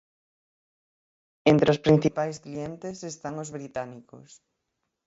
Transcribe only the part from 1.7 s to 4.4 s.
os principais clientes están os británicos.